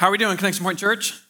[0.00, 1.20] How are we doing, Connection Point Church?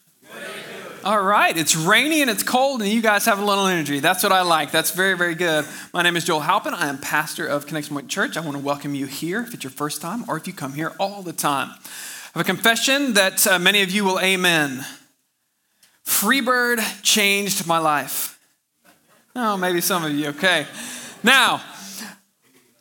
[1.02, 3.98] All right, it's rainy and it's cold, and you guys have a little energy.
[3.98, 4.70] That's what I like.
[4.70, 5.64] That's very, very good.
[5.92, 6.72] My name is Joel Halpin.
[6.72, 8.36] I am pastor of Connection Point Church.
[8.36, 10.74] I want to welcome you here if it's your first time or if you come
[10.74, 11.70] here all the time.
[11.72, 14.86] I have a confession that uh, many of you will amen.
[16.06, 18.38] Freebird changed my life.
[19.34, 20.28] Oh, maybe some of you.
[20.28, 20.64] Okay.
[21.24, 21.60] Now,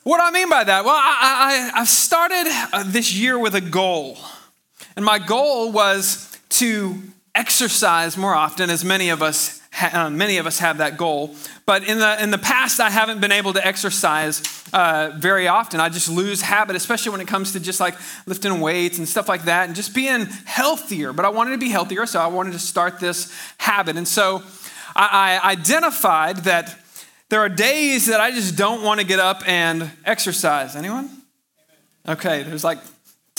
[0.04, 0.86] what do I mean by that?
[0.86, 2.44] Well, I, I, I've started
[2.74, 4.20] uh, this year with a goal.
[4.96, 7.02] And my goal was to
[7.36, 11.36] exercise more often, as many of us uh, many of us have that goal.
[11.66, 14.42] But in the in the past, I haven't been able to exercise
[14.74, 15.80] uh, very often.
[15.80, 19.30] I just lose habit, especially when it comes to just like lifting weights and stuff
[19.30, 21.14] like that, and just being healthier.
[21.14, 23.96] But I wanted to be healthier, so I wanted to start this habit.
[23.96, 24.44] And so
[24.96, 26.76] I, I identified that
[27.30, 30.76] there are days that I just don't want to get up and exercise.
[30.76, 31.10] Anyone?
[32.08, 32.80] Okay, there's like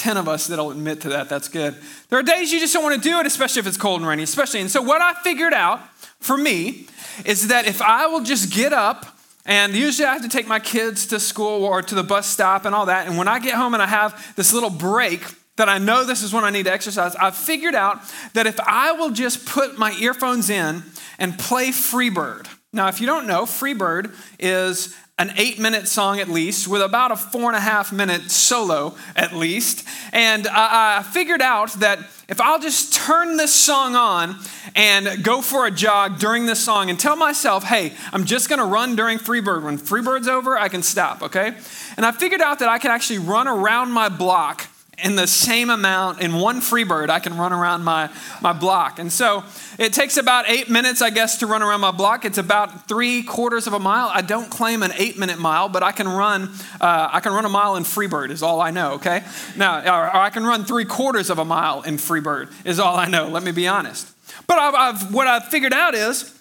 [0.00, 1.28] 10 of us that'll admit to that.
[1.28, 1.76] That's good.
[2.08, 4.08] There are days you just don't want to do it, especially if it's cold and
[4.08, 4.60] rainy, especially.
[4.60, 5.80] And so, what I figured out
[6.20, 6.86] for me
[7.26, 10.58] is that if I will just get up, and usually I have to take my
[10.58, 13.08] kids to school or to the bus stop and all that.
[13.08, 15.22] And when I get home and I have this little break
[15.56, 18.00] that I know this is when I need to exercise, I've figured out
[18.32, 20.82] that if I will just put my earphones in
[21.18, 22.46] and play Freebird.
[22.72, 27.12] Now, if you don't know, Freebird is an eight minute song at least, with about
[27.12, 29.86] a four and a half minute solo at least.
[30.12, 34.36] And I, I, figured out that if I'll just turn this song on
[34.74, 38.64] and go for a jog during this song and tell myself, hey, I'm just gonna
[38.64, 39.62] run during Freebird.
[39.62, 41.54] When Freebird's over, I can stop, okay?
[41.98, 44.68] And I figured out that I can actually run around my block
[45.02, 48.98] in the same amount in one Freebird, I can run around my, my block.
[48.98, 49.44] And so
[49.78, 52.24] it takes about eight minutes, I guess, to run around my block.
[52.24, 54.10] It's about three quarters of a mile.
[54.12, 57.44] I don't claim an eight minute mile, but I can run, uh, I can run
[57.44, 59.22] a mile in Freebird, is all I know, okay?
[59.56, 62.96] Now, or, or, I can run three quarters of a mile in Freebird, is all
[62.96, 64.08] I know, let me be honest.
[64.46, 66.36] But I've, I've, what I've figured out is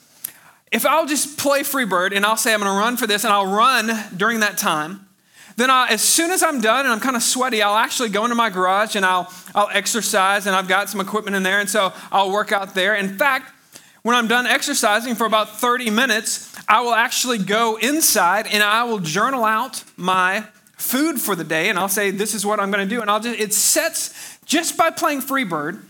[0.71, 3.51] if I'll just play Freebird and I'll say I'm gonna run for this and I'll
[3.51, 5.08] run during that time,
[5.59, 8.23] then I, as soon as I'm done and I'm kind of sweaty, I'll actually go
[8.23, 11.59] into my garage and I'll, I'll exercise and I've got some equipment in there.
[11.59, 12.95] And so I'll work out there.
[12.95, 13.51] In fact,
[14.01, 18.83] when I'm done exercising for about 30 minutes, I will actually go inside and I
[18.83, 20.45] will journal out my
[20.77, 23.01] food for the day and I'll say, this is what I'm going to do.
[23.01, 25.83] And I'll just, it sets, just by playing Freebird,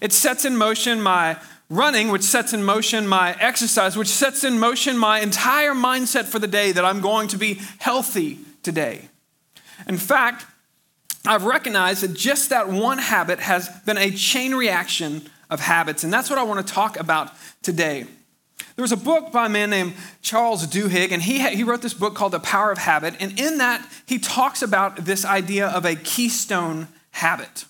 [0.00, 1.36] it sets in motion my
[1.68, 6.38] running, which sets in motion my exercise, which sets in motion my entire mindset for
[6.38, 9.08] the day that I'm going to be healthy today.
[9.88, 10.46] In fact,
[11.26, 16.12] I've recognized that just that one habit has been a chain reaction of habits, and
[16.12, 17.32] that's what I want to talk about
[17.62, 18.06] today.
[18.76, 21.94] There was a book by a man named Charles Duhigg, and he, he wrote this
[21.94, 23.14] book called The Power of Habit.
[23.20, 27.64] And in that, he talks about this idea of a keystone habit.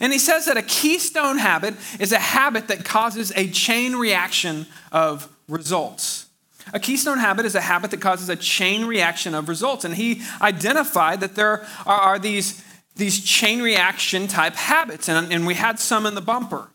[0.00, 4.66] And he says that a keystone habit is a habit that causes a chain reaction
[4.90, 6.27] of results.
[6.72, 9.84] A keystone habit is a habit that causes a chain reaction of results.
[9.84, 12.64] And he identified that there are, these,
[12.96, 16.68] these chain reaction type habits, and, and we had some in the bumper.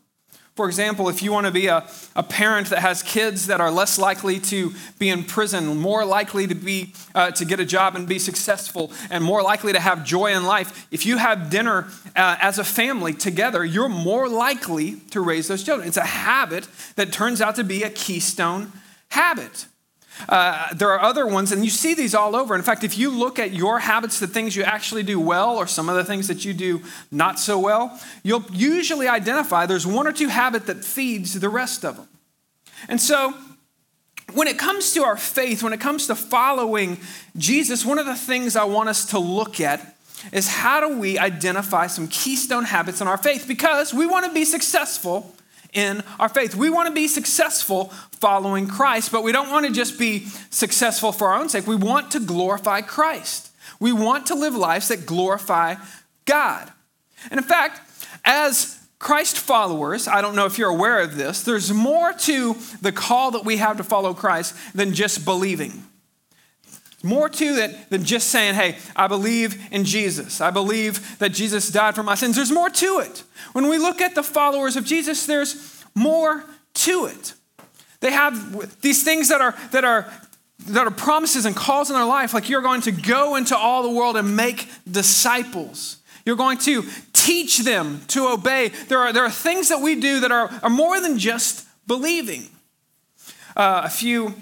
[0.56, 1.84] For example, if you want to be a,
[2.14, 6.46] a parent that has kids that are less likely to be in prison, more likely
[6.46, 10.04] to, be, uh, to get a job and be successful, and more likely to have
[10.04, 15.00] joy in life, if you have dinner uh, as a family together, you're more likely
[15.10, 15.88] to raise those children.
[15.88, 18.70] It's a habit that turns out to be a keystone
[19.08, 19.66] habit.
[20.28, 22.54] Uh, there are other ones, and you see these all over.
[22.54, 25.66] In fact, if you look at your habits, the things you actually do well, or
[25.66, 30.06] some of the things that you do not so well, you'll usually identify there's one
[30.06, 32.08] or two habit that feeds the rest of them.
[32.88, 33.34] And so,
[34.32, 36.98] when it comes to our faith, when it comes to following
[37.36, 39.96] Jesus, one of the things I want us to look at
[40.32, 43.46] is how do we identify some keystone habits in our faith?
[43.46, 45.34] Because we want to be successful
[45.74, 46.54] in our faith.
[46.54, 47.86] We want to be successful
[48.20, 51.66] following Christ, but we don't want to just be successful for our own sake.
[51.66, 53.50] We want to glorify Christ.
[53.80, 55.74] We want to live lives that glorify
[56.24, 56.72] God.
[57.30, 57.80] And in fact,
[58.24, 62.92] as Christ followers, I don't know if you're aware of this, there's more to the
[62.92, 65.84] call that we have to follow Christ than just believing.
[67.02, 70.40] More to it than just saying, hey, I believe in Jesus.
[70.40, 72.36] I believe that Jesus died for my sins.
[72.36, 73.22] There's more to it.
[73.54, 77.34] When we look at the followers of Jesus, there's more to it.
[78.00, 80.12] They have these things that are, that are,
[80.66, 83.84] that are promises and calls in their life, like you're going to go into all
[83.84, 85.98] the world and make disciples.
[86.26, 88.72] You're going to teach them to obey.
[88.88, 92.48] There are, there are things that we do that are, are more than just believing.
[93.56, 94.34] Uh, a few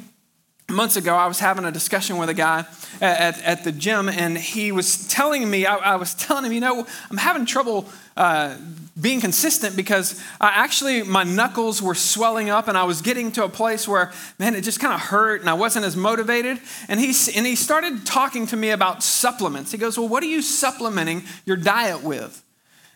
[0.73, 2.65] months ago, I was having a discussion with a guy
[3.01, 6.61] at, at the gym, and he was telling me, I, I was telling him, you
[6.61, 8.57] know, I'm having trouble uh,
[9.01, 13.45] being consistent because I actually, my knuckles were swelling up, and I was getting to
[13.45, 16.59] a place where, man, it just kind of hurt, and I wasn't as motivated.
[16.89, 19.73] And he, and he started talking to me about supplements.
[19.73, 22.42] He goes, Well, what are you supplementing your diet with?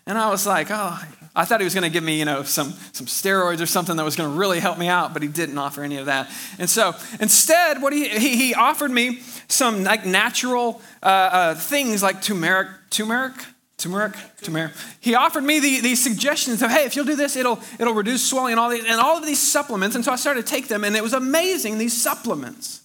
[0.07, 1.03] And I was like, oh,
[1.35, 3.97] I thought he was going to give me, you know, some, some steroids or something
[3.97, 6.31] that was going to really help me out, but he didn't offer any of that.
[6.59, 12.03] And so instead, what he, he, he offered me some like natural uh, uh, things
[12.03, 13.35] like turmeric, turmeric,
[13.79, 14.73] turmeric, turmeric.
[15.01, 18.25] He offered me the, these suggestions of, hey, if you'll do this, it'll, it'll reduce
[18.25, 19.97] swelling and all these, and all of these supplements.
[19.97, 22.83] And so I started to take them, and it was amazing, these supplements.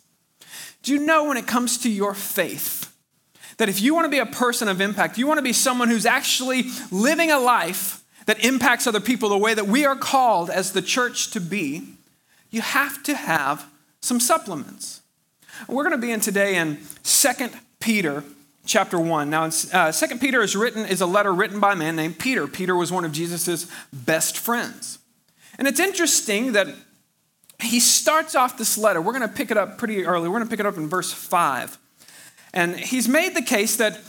[0.84, 2.91] Do you know when it comes to your faith,
[3.62, 5.88] that if you want to be a person of impact, you want to be someone
[5.88, 10.50] who's actually living a life that impacts other people the way that we are called
[10.50, 11.84] as the church to be,
[12.50, 13.68] you have to have
[14.02, 15.02] some supplements.
[15.68, 17.30] We're going to be in today in 2
[17.80, 18.24] Peter
[18.66, 19.30] chapter 1.
[19.30, 22.48] Now, uh, 2 Peter is written is a letter written by a man named Peter.
[22.48, 24.98] Peter was one of Jesus' best friends.
[25.60, 26.68] And it's interesting that
[27.60, 29.00] he starts off this letter.
[29.04, 30.30] We're going to pick it up pretty early.
[30.30, 31.78] We're going to pick it up in verse 5.
[32.54, 34.00] And he's made the case that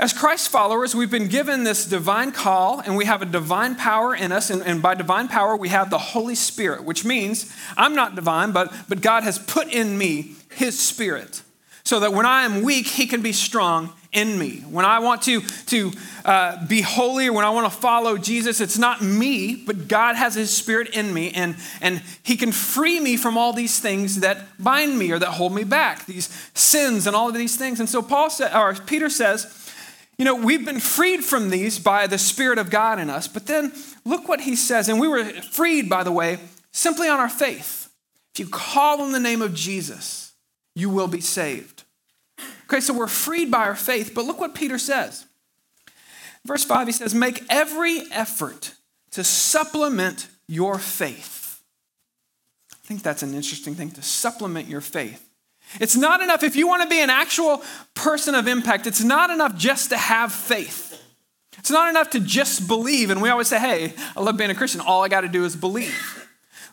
[0.00, 4.14] as Christ followers, we've been given this divine call and we have a divine power
[4.14, 4.50] in us.
[4.50, 8.50] And, and, by divine power, we have the Holy Spirit, which means I'm not divine,
[8.50, 11.42] but, but God has put in me his spirit
[11.84, 14.58] so that when I am weak, he can be strong in me.
[14.68, 15.92] When I want to, to
[16.24, 20.16] uh, be holy or when I want to follow Jesus, it's not me, but God
[20.16, 24.20] has his spirit in me, and, and he can free me from all these things
[24.20, 27.80] that bind me or that hold me back, these sins and all of these things.
[27.80, 29.58] And so Paul said, or Peter says,
[30.18, 33.26] you know, we've been freed from these by the Spirit of God in us.
[33.26, 33.72] But then
[34.04, 34.88] look what he says.
[34.88, 36.38] And we were freed, by the way,
[36.70, 37.90] simply on our faith.
[38.34, 40.21] If you call on the name of Jesus,
[40.74, 41.84] you will be saved.
[42.64, 45.26] Okay, so we're freed by our faith, but look what Peter says.
[46.44, 48.74] Verse 5, he says, Make every effort
[49.12, 51.62] to supplement your faith.
[52.72, 55.28] I think that's an interesting thing to supplement your faith.
[55.80, 57.62] It's not enough, if you want to be an actual
[57.94, 61.00] person of impact, it's not enough just to have faith.
[61.58, 63.10] It's not enough to just believe.
[63.10, 64.80] And we always say, hey, I love being a Christian.
[64.80, 66.21] All I got to do is believe.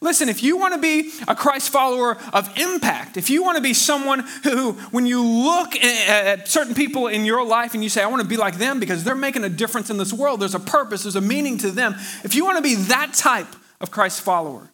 [0.02, 3.62] Listen, if you want to be a Christ follower of impact, if you want to
[3.62, 8.02] be someone who, when you look at certain people in your life and you say,
[8.02, 10.56] I want to be like them because they're making a difference in this world, there's
[10.56, 11.96] a purpose, there's a meaning to them.
[12.24, 14.70] If you want to be that type of Christ follower,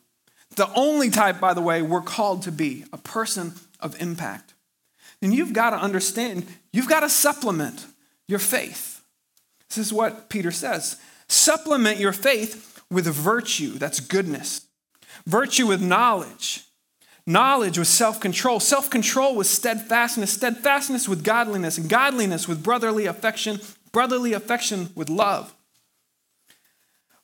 [0.58, 4.54] the only type, by the way, we're called to be a person of impact,
[5.22, 7.88] then you've got to understand, you've got to supplement
[8.28, 9.04] your faith.
[9.70, 14.62] This is what Peter says supplement your faith with virtue, that's goodness
[15.26, 16.64] virtue with knowledge,
[17.26, 23.06] knowledge with self control, self control with steadfastness, steadfastness with godliness, and godliness with brotherly
[23.06, 23.60] affection,
[23.92, 25.54] brotherly affection with love.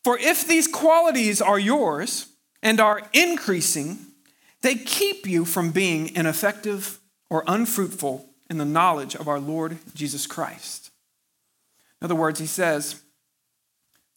[0.03, 2.27] For if these qualities are yours
[2.63, 3.99] and are increasing,
[4.61, 6.99] they keep you from being ineffective
[7.29, 10.91] or unfruitful in the knowledge of our Lord Jesus Christ.
[12.01, 13.01] In other words, he says,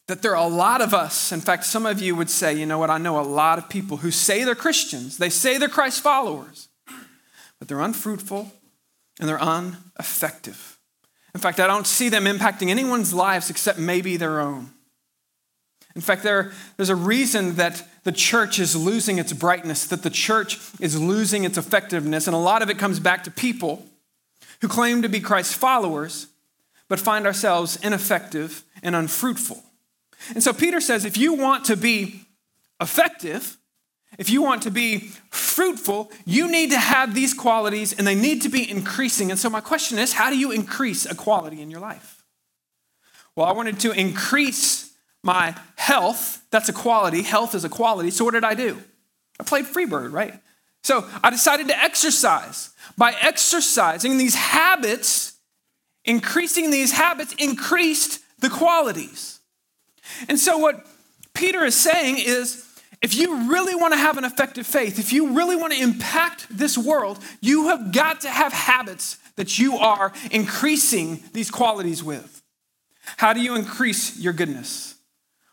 [0.07, 2.65] that there are a lot of us, in fact, some of you would say, you
[2.65, 5.67] know what, I know a lot of people who say they're Christians, they say they're
[5.67, 6.67] Christ followers,
[7.59, 8.51] but they're unfruitful
[9.19, 10.77] and they're ineffective.
[11.33, 14.71] In fact, I don't see them impacting anyone's lives except maybe their own.
[15.95, 20.09] In fact, there, there's a reason that the church is losing its brightness, that the
[20.09, 23.85] church is losing its effectiveness, and a lot of it comes back to people
[24.61, 26.27] who claim to be Christ followers,
[26.87, 29.63] but find ourselves ineffective and unfruitful.
[30.29, 32.21] And so Peter says if you want to be
[32.81, 33.57] effective,
[34.17, 38.41] if you want to be fruitful, you need to have these qualities and they need
[38.43, 39.29] to be increasing.
[39.29, 42.23] And so, my question is how do you increase a quality in your life?
[43.35, 46.45] Well, I wanted to increase my health.
[46.51, 47.23] That's a quality.
[47.23, 48.11] Health is a quality.
[48.11, 48.81] So, what did I do?
[49.39, 50.39] I played Freebird, right?
[50.83, 52.69] So, I decided to exercise.
[52.97, 55.33] By exercising these habits,
[56.05, 59.34] increasing these habits increased the qualities.
[60.27, 60.85] And so, what
[61.33, 62.65] Peter is saying is
[63.01, 66.47] if you really want to have an effective faith, if you really want to impact
[66.49, 72.41] this world, you have got to have habits that you are increasing these qualities with.
[73.17, 74.95] How do you increase your goodness?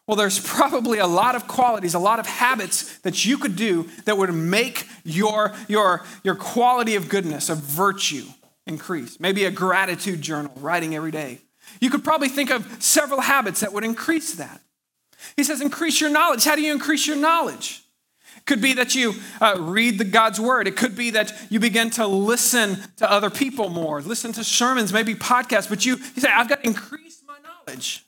[0.07, 3.89] Well, there's probably a lot of qualities, a lot of habits that you could do
[4.05, 8.25] that would make your, your, your quality of goodness, of virtue,
[8.67, 9.21] increase.
[9.21, 11.39] Maybe a gratitude journal, writing every day.
[11.83, 14.61] You could probably think of several habits that would increase that.
[15.37, 16.45] He says, increase your knowledge.
[16.45, 17.83] How do you increase your knowledge?
[18.37, 20.69] It could be that you uh, read the God's word.
[20.69, 24.93] It could be that you begin to listen to other people more, listen to sermons,
[24.93, 28.05] maybe podcasts, but you, you say, I've got to increase my knowledge.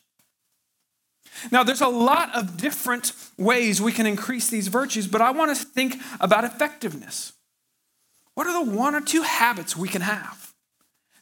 [1.50, 5.56] Now, there's a lot of different ways we can increase these virtues, but I want
[5.56, 7.32] to think about effectiveness.
[8.34, 10.43] What are the one or two habits we can have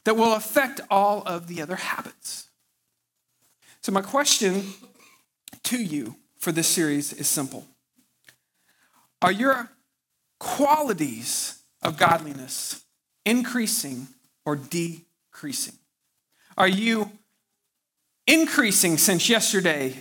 [0.05, 2.49] that will affect all of the other habits?
[3.81, 4.63] So, my question
[5.63, 7.65] to you for this series is simple
[9.21, 9.69] Are your
[10.39, 12.83] qualities of godliness
[13.25, 14.07] increasing
[14.45, 15.75] or decreasing?
[16.57, 17.11] Are you
[18.27, 19.95] increasing since yesterday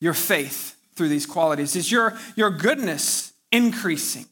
[0.00, 1.76] your faith through these qualities?
[1.76, 4.26] Is your, your goodness increasing?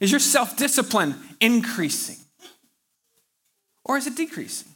[0.00, 2.18] Is your self discipline increasing?
[3.86, 4.68] Or is it decreasing?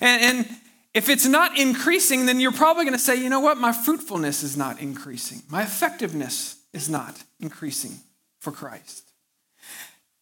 [0.00, 0.56] And, and
[0.94, 3.58] if it's not increasing, then you're probably going to say, you know what?
[3.58, 5.42] My fruitfulness is not increasing.
[5.48, 8.00] My effectiveness is not increasing
[8.40, 9.12] for Christ.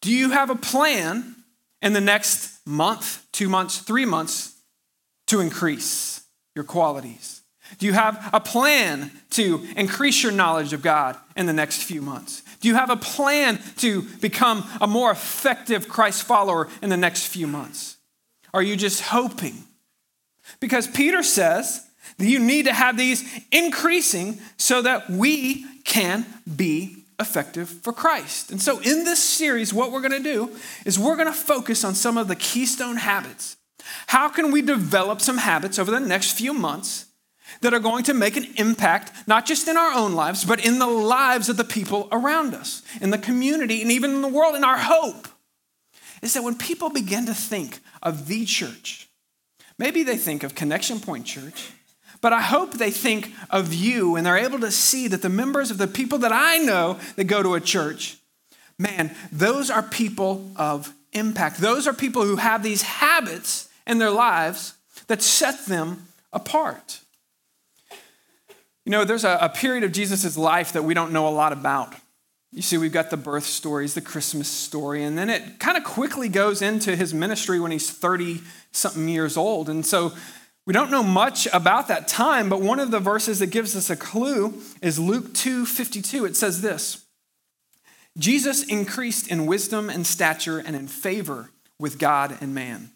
[0.02, 1.36] Do you have a plan
[1.80, 4.54] in the next month, two months, three months
[5.28, 6.24] to increase
[6.56, 7.42] your qualities?
[7.78, 12.02] Do you have a plan to increase your knowledge of God in the next few
[12.02, 12.42] months?
[12.64, 17.26] Do you have a plan to become a more effective Christ follower in the next
[17.26, 17.98] few months?
[18.54, 19.64] Are you just hoping?
[20.60, 26.24] Because Peter says that you need to have these increasing so that we can
[26.56, 28.50] be effective for Christ.
[28.50, 30.50] And so, in this series, what we're going to do
[30.86, 33.58] is we're going to focus on some of the keystone habits.
[34.06, 37.04] How can we develop some habits over the next few months
[37.60, 40.78] that are going to make an impact, not just in our own lives, but in
[40.78, 44.54] the lives of the people around us, in the community, and even in the world.
[44.54, 45.28] And our hope
[46.22, 49.08] is that when people begin to think of the church,
[49.78, 51.70] maybe they think of Connection Point Church,
[52.20, 55.70] but I hope they think of you and they're able to see that the members
[55.70, 58.16] of the people that I know that go to a church,
[58.78, 61.58] man, those are people of impact.
[61.58, 64.74] Those are people who have these habits in their lives
[65.06, 67.00] that set them apart.
[68.84, 71.52] You know, there's a, a period of Jesus' life that we don't know a lot
[71.52, 71.94] about.
[72.52, 75.82] You see, we've got the birth stories, the Christmas story, and then it kind of
[75.82, 79.68] quickly goes into his ministry when he's 30 something years old.
[79.68, 80.12] And so
[80.66, 83.90] we don't know much about that time, but one of the verses that gives us
[83.90, 86.24] a clue is Luke 2 52.
[86.26, 87.04] It says this
[88.16, 92.90] Jesus increased in wisdom and stature and in favor with God and man.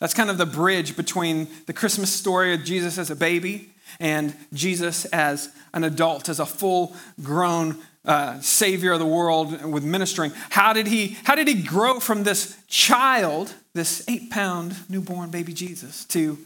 [0.00, 4.34] That's kind of the bridge between the Christmas story of Jesus as a baby and
[4.52, 10.32] Jesus as an adult, as a full grown uh, Savior of the world with ministering.
[10.48, 15.52] How did, he, how did he grow from this child, this eight pound newborn baby
[15.52, 16.38] Jesus, to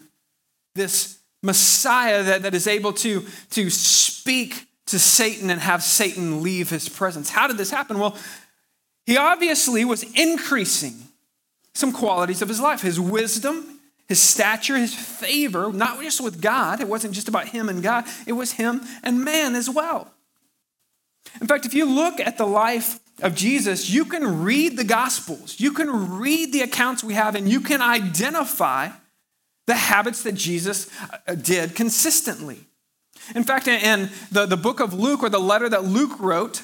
[0.74, 6.70] this Messiah that, that is able to, to speak to Satan and have Satan leave
[6.70, 7.30] his presence?
[7.30, 8.00] How did this happen?
[8.00, 8.16] Well,
[9.06, 10.94] he obviously was increasing
[11.74, 16.80] some qualities of his life his wisdom, his stature, his favor, not just with God.
[16.80, 20.12] It wasn't just about him and God, it was him and man as well.
[21.40, 25.58] In fact, if you look at the life of Jesus, you can read the Gospels,
[25.58, 28.90] you can read the accounts we have, and you can identify
[29.66, 30.90] the habits that Jesus
[31.26, 32.66] uh, did consistently.
[33.34, 36.62] In fact, in the, the book of Luke, or the letter that Luke wrote,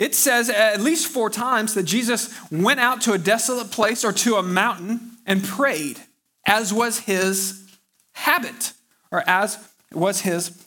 [0.00, 4.12] it says at least four times that Jesus went out to a desolate place or
[4.12, 6.00] to a mountain and prayed
[6.46, 7.68] as was his
[8.12, 8.72] habit,
[9.12, 9.58] or as
[9.92, 10.66] was his,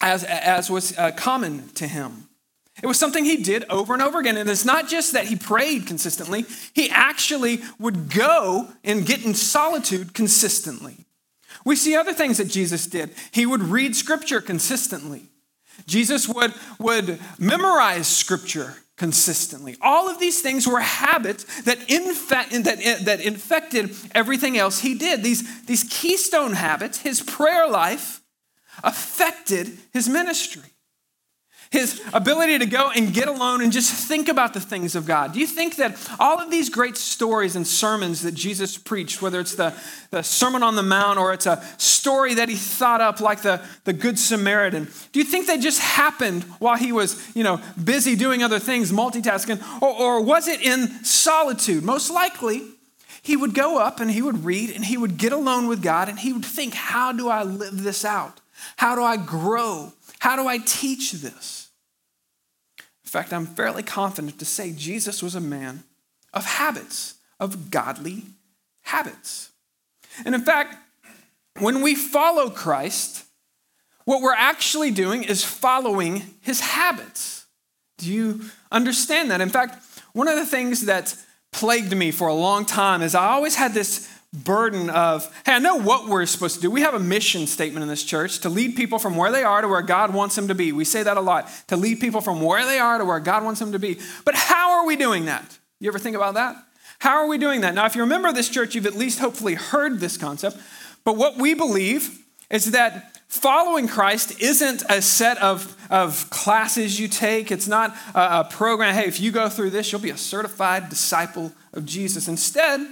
[0.00, 2.28] as, as was uh, common to him.
[2.82, 4.36] It was something he did over and over again.
[4.36, 9.34] And it's not just that he prayed consistently, he actually would go and get in
[9.34, 11.06] solitude consistently.
[11.64, 13.10] We see other things that Jesus did.
[13.30, 15.30] He would read scripture consistently.
[15.86, 19.76] Jesus would, would memorize scripture consistently.
[19.80, 25.22] All of these things were habits that, infect, that, that infected everything else he did.
[25.22, 28.20] These, these keystone habits, his prayer life,
[28.84, 30.69] affected his ministry
[31.70, 35.32] his ability to go and get alone and just think about the things of God.
[35.32, 39.38] Do you think that all of these great stories and sermons that Jesus preached, whether
[39.38, 39.72] it's the,
[40.10, 43.62] the Sermon on the Mount or it's a story that he thought up like the,
[43.84, 48.16] the Good Samaritan, do you think they just happened while he was, you know, busy
[48.16, 51.84] doing other things, multitasking, or, or was it in solitude?
[51.84, 52.62] Most likely,
[53.22, 56.08] he would go up and he would read and he would get alone with God
[56.08, 58.40] and he would think, how do I live this out?
[58.76, 59.92] How do I grow?
[60.18, 61.59] How do I teach this?
[63.10, 65.82] In fact, I'm fairly confident to say Jesus was a man
[66.32, 68.22] of habits, of godly
[68.82, 69.50] habits.
[70.24, 70.76] And in fact,
[71.58, 73.24] when we follow Christ,
[74.04, 77.46] what we're actually doing is following his habits.
[77.98, 79.40] Do you understand that?
[79.40, 81.16] In fact, one of the things that
[81.50, 85.58] plagued me for a long time is I always had this burden of, hey, I
[85.58, 86.70] know what we're supposed to do.
[86.70, 89.60] We have a mission statement in this church to lead people from where they are
[89.60, 90.70] to where God wants them to be.
[90.70, 93.42] We say that a lot to lead people from where they are to where God
[93.44, 93.98] wants them to be.
[94.24, 95.58] But how are we doing that?
[95.80, 96.56] You ever think about that?
[97.00, 97.74] How are we doing that?
[97.74, 100.58] Now, if you're a member of this church, you've at least hopefully heard this concept.
[101.02, 107.08] But what we believe is that following Christ isn't a set of, of classes you
[107.08, 107.50] take.
[107.50, 110.88] It's not a, a program, hey, if you go through this, you'll be a certified
[110.88, 112.28] disciple of Jesus.
[112.28, 112.86] Instead,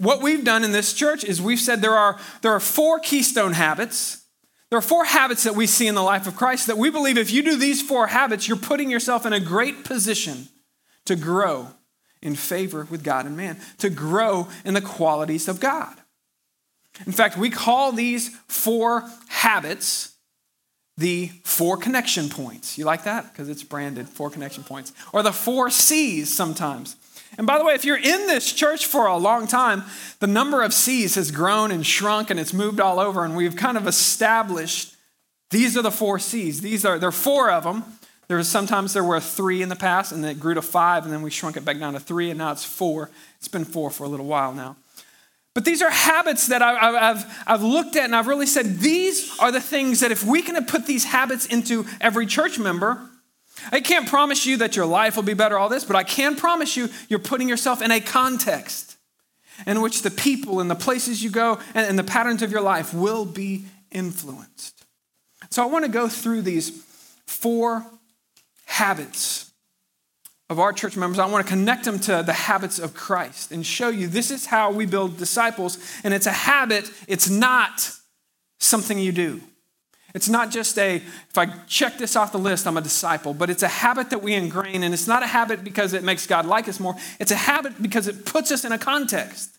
[0.00, 3.52] what we've done in this church is we've said there are, there are four keystone
[3.52, 4.24] habits.
[4.70, 7.18] There are four habits that we see in the life of Christ that we believe
[7.18, 10.48] if you do these four habits, you're putting yourself in a great position
[11.04, 11.68] to grow
[12.22, 15.94] in favor with God and man, to grow in the qualities of God.
[17.04, 20.14] In fact, we call these four habits
[20.96, 22.78] the four connection points.
[22.78, 23.32] You like that?
[23.32, 24.92] Because it's branded, four connection points.
[25.12, 26.96] Or the four C's sometimes.
[27.40, 29.84] And by the way, if you're in this church for a long time,
[30.18, 33.56] the number of C's has grown and shrunk and it's moved all over, and we've
[33.56, 34.94] kind of established
[35.48, 36.60] these are the four C's.
[36.60, 37.82] These are there are four of them.
[38.28, 41.04] There was sometimes there were three in the past, and then it grew to five,
[41.04, 43.08] and then we shrunk it back down to three, and now it's four.
[43.38, 44.76] It's been four for a little while now.
[45.54, 49.50] But these are habits that I've, I've, looked at, and I've really said these are
[49.50, 53.00] the things that if we can put these habits into every church member,
[53.72, 56.36] I can't promise you that your life will be better, all this, but I can
[56.36, 58.96] promise you you're putting yourself in a context
[59.66, 62.62] in which the people and the places you go and, and the patterns of your
[62.62, 64.84] life will be influenced.
[65.50, 66.70] So I want to go through these
[67.26, 67.84] four
[68.66, 69.50] habits
[70.48, 71.18] of our church members.
[71.18, 74.46] I want to connect them to the habits of Christ and show you this is
[74.46, 75.78] how we build disciples.
[76.02, 77.92] And it's a habit, it's not
[78.58, 79.40] something you do.
[80.14, 83.50] It's not just a, if I check this off the list, I'm a disciple, but
[83.50, 84.82] it's a habit that we ingrain.
[84.82, 86.96] And it's not a habit because it makes God like us more.
[87.18, 89.58] It's a habit because it puts us in a context.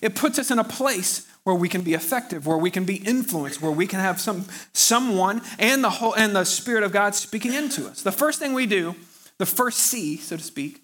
[0.00, 2.96] It puts us in a place where we can be effective, where we can be
[2.96, 7.14] influenced, where we can have some, someone and the, whole, and the Spirit of God
[7.14, 8.02] speaking into us.
[8.02, 8.94] The first thing we do,
[9.38, 10.80] the first C, so to speak,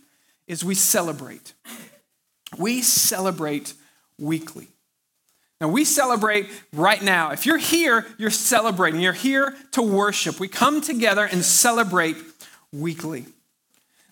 [0.46, 1.54] is we celebrate.
[2.58, 3.72] We celebrate
[4.18, 4.68] weekly.
[5.60, 7.32] Now, we celebrate right now.
[7.32, 9.00] If you're here, you're celebrating.
[9.00, 10.40] You're here to worship.
[10.40, 12.16] We come together and celebrate
[12.72, 13.26] weekly.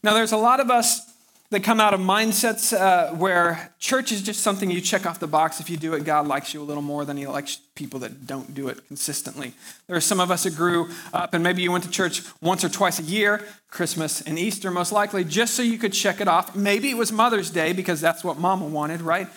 [0.02, 1.08] Now, there's a lot of us
[1.50, 5.26] that come out of mindsets uh, where church is just something you check off the
[5.26, 5.60] box.
[5.60, 8.26] If you do it, God likes you a little more than He likes people that
[8.26, 9.54] don't do it consistently.
[9.86, 12.64] There are some of us that grew up, and maybe you went to church once
[12.64, 16.28] or twice a year, Christmas and Easter, most likely, just so you could check it
[16.28, 16.54] off.
[16.54, 19.28] Maybe it was Mother's Day because that's what Mama wanted, right?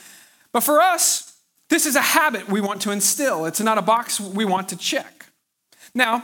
[0.51, 1.30] But for us,
[1.71, 4.75] this is a habit we want to instill, it's not a box we want to
[4.75, 5.27] check.
[5.95, 6.21] Now,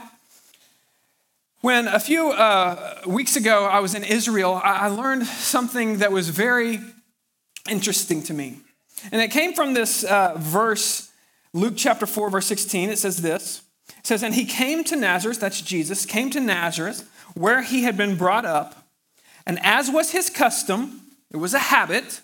[1.62, 6.28] when a few uh, weeks ago I was in Israel, I learned something that was
[6.28, 6.80] very
[7.68, 8.58] interesting to me.
[9.10, 11.10] And it came from this uh, verse,
[11.54, 12.90] Luke chapter 4, verse 16.
[12.90, 13.62] It says this
[13.96, 17.96] It says, And he came to Nazareth, that's Jesus, came to Nazareth, where he had
[17.96, 18.86] been brought up.
[19.46, 22.20] And as was his custom, it was a habit,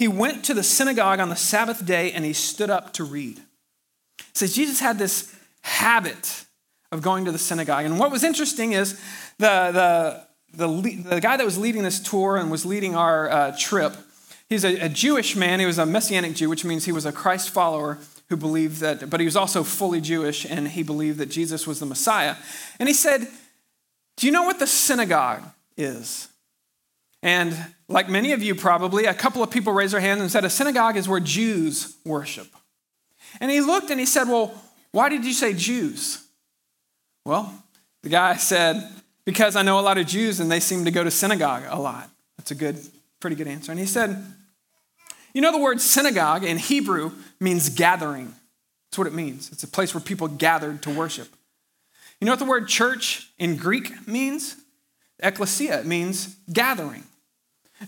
[0.00, 3.36] he went to the synagogue on the Sabbath day and he stood up to read.
[3.36, 6.46] It says Jesus had this habit
[6.90, 7.84] of going to the synagogue.
[7.84, 8.98] And what was interesting is
[9.36, 13.56] the, the, the, the guy that was leading this tour and was leading our uh,
[13.58, 13.92] trip,
[14.48, 15.60] he's a, a Jewish man.
[15.60, 17.98] He was a Messianic Jew, which means he was a Christ follower
[18.30, 21.78] who believed that, but he was also fully Jewish and he believed that Jesus was
[21.78, 22.36] the Messiah.
[22.78, 23.28] And he said,
[24.16, 25.44] Do you know what the synagogue
[25.76, 26.28] is?
[27.22, 27.54] And
[27.90, 30.50] like many of you probably, a couple of people raised their hands and said, A
[30.50, 32.46] synagogue is where Jews worship.
[33.40, 34.54] And he looked and he said, Well,
[34.92, 36.24] why did you say Jews?
[37.24, 37.52] Well,
[38.02, 38.88] the guy said,
[39.24, 41.80] Because I know a lot of Jews and they seem to go to synagogue a
[41.80, 42.08] lot.
[42.38, 42.78] That's a good,
[43.18, 43.72] pretty good answer.
[43.72, 44.24] And he said,
[45.34, 48.32] You know, the word synagogue in Hebrew means gathering.
[48.86, 49.50] That's what it means.
[49.50, 51.28] It's a place where people gathered to worship.
[52.20, 54.56] You know what the word church in Greek means?
[55.22, 57.04] Ecclesia, it means gathering.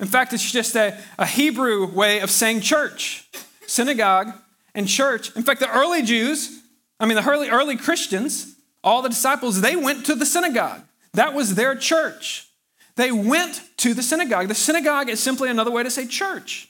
[0.00, 3.28] In fact, it's just a, a Hebrew way of saying church,
[3.66, 4.33] synagogue,
[4.74, 5.35] and church.
[5.37, 6.62] In fact, the early Jews,
[6.98, 10.83] I mean, the early, early Christians, all the disciples, they went to the synagogue.
[11.14, 12.48] That was their church.
[12.96, 14.48] They went to the synagogue.
[14.48, 16.68] The synagogue is simply another way to say church.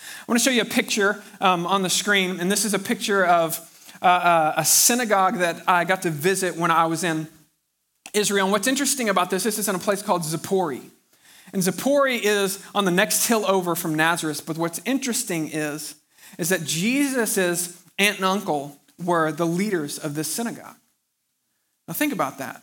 [0.00, 2.78] I want to show you a picture um, on the screen, and this is a
[2.80, 3.60] picture of
[4.02, 7.28] uh, uh, a synagogue that I got to visit when I was in
[8.12, 8.46] Israel.
[8.46, 10.82] And what's interesting about this, this is in a place called Zippori.
[11.52, 14.44] And Zippori is on the next hill over from Nazareth.
[14.46, 15.94] But what's interesting is,
[16.38, 20.76] is that Jesus' aunt and uncle were the leaders of this synagogue.
[21.86, 22.62] Now think about that.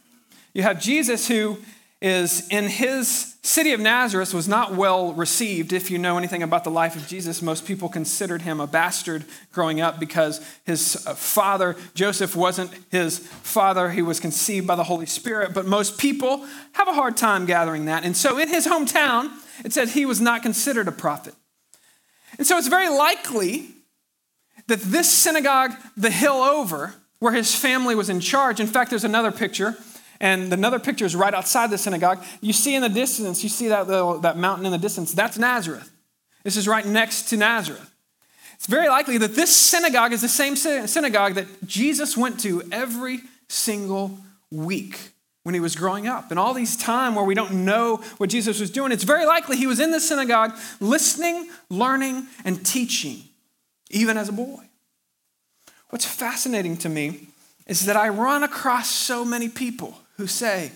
[0.54, 1.58] You have Jesus who
[2.04, 5.72] is in his city of Nazareth was not well received.
[5.72, 9.24] If you know anything about the life of Jesus, most people considered him a bastard
[9.54, 13.90] growing up because his uh, father, Joseph, wasn't his father.
[13.90, 17.86] He was conceived by the Holy Spirit, but most people have a hard time gathering
[17.86, 18.04] that.
[18.04, 19.32] And so in his hometown,
[19.64, 21.36] it says he was not considered a prophet.
[22.38, 23.70] And so it's very likely
[24.68, 29.06] that this synagogue, the hill over, where his family was in charge, in fact, there's
[29.06, 29.78] another picture
[30.20, 32.24] and another picture is right outside the synagogue.
[32.42, 35.14] You see in the distance, you see that, little, that mountain in the distance.
[35.14, 35.90] That's Nazareth.
[36.44, 37.90] This is right next to Nazareth.
[38.56, 43.22] It's very likely that this synagogue is the same synagogue that Jesus went to every
[43.50, 44.18] single
[44.52, 45.12] week
[45.44, 46.32] when he was growing up.
[46.32, 49.58] And all these time where we don't know what Jesus was doing, it's very likely
[49.58, 53.24] he was in the synagogue listening, learning, and teaching,
[53.90, 54.64] even as a boy.
[55.90, 57.28] What's fascinating to me
[57.68, 60.72] is that I run across so many people who say,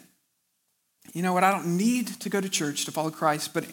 [1.14, 3.66] you know what, I don't need to go to church to follow Christ, but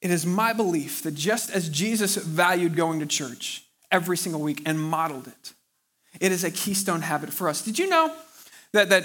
[0.00, 4.62] it is my belief that just as Jesus valued going to church every single week
[4.66, 5.52] and modeled it,
[6.20, 7.62] it is a keystone habit for us.
[7.62, 8.14] Did you know
[8.72, 9.04] that, that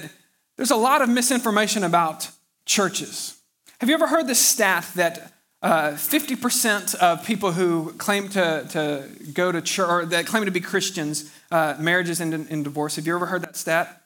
[0.55, 2.29] there's a lot of misinformation about
[2.65, 3.37] churches?
[3.79, 9.09] Have you ever heard the stat that uh, 50% of people who claim to, to
[9.33, 12.95] go to church, or that claim to be Christians, uh, marriages in, in divorce?
[12.95, 14.04] Have you ever heard that stat?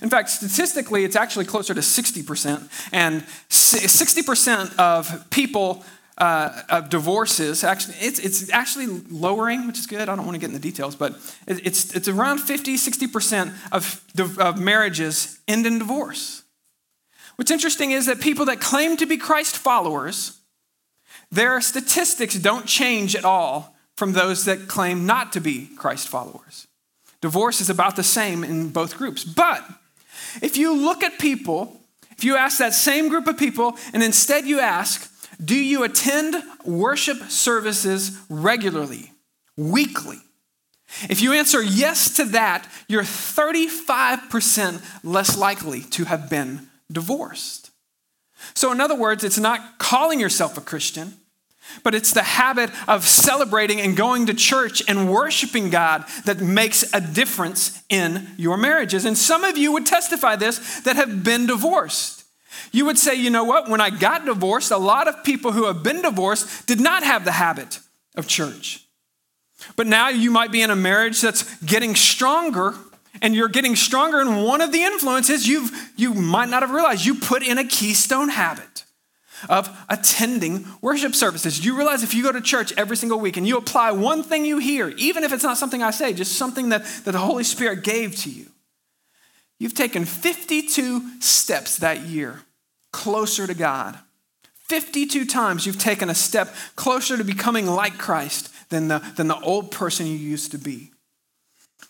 [0.00, 2.88] In fact, statistically, it's actually closer to 60%.
[2.92, 5.84] And 60% of people,
[6.16, 10.08] uh, of divorces, actually, it's, it's actually lowering, which is good.
[10.08, 11.14] I don't want to get in the details, but
[11.46, 14.02] it's, it's around 50, 60% of,
[14.38, 16.42] of marriages end in divorce.
[17.36, 20.38] What's interesting is that people that claim to be Christ followers,
[21.30, 26.66] their statistics don't change at all from those that claim not to be Christ followers.
[27.20, 29.24] Divorce is about the same in both groups.
[29.24, 29.64] But
[30.40, 31.80] if you look at people,
[32.16, 35.10] if you ask that same group of people, and instead you ask,
[35.42, 39.12] do you attend worship services regularly,
[39.56, 40.18] weekly?
[41.08, 47.70] If you answer yes to that, you're 35% less likely to have been divorced.
[48.54, 51.14] So, in other words, it's not calling yourself a Christian,
[51.82, 56.92] but it's the habit of celebrating and going to church and worshiping God that makes
[56.92, 59.04] a difference in your marriages.
[59.04, 62.24] And some of you would testify this that have been divorced.
[62.70, 65.66] You would say, you know what, when I got divorced, a lot of people who
[65.66, 67.80] have been divorced did not have the habit
[68.14, 68.86] of church.
[69.76, 72.74] But now you might be in a marriage that's getting stronger
[73.20, 77.04] and you're getting stronger and one of the influences you've you might not have realized
[77.04, 78.81] you put in a keystone habit
[79.48, 81.60] of attending worship services.
[81.60, 84.22] Do you realize if you go to church every single week and you apply one
[84.22, 87.18] thing you hear, even if it's not something I say, just something that, that the
[87.18, 88.46] Holy Spirit gave to you,
[89.58, 92.42] you've taken 52 steps that year
[92.92, 93.98] closer to God.
[94.68, 99.38] 52 times you've taken a step closer to becoming like Christ than the, than the
[99.40, 100.92] old person you used to be.